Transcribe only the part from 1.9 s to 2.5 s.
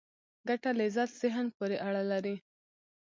لري.